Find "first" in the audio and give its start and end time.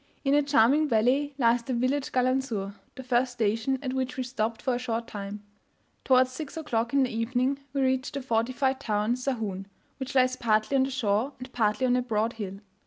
3.03-3.33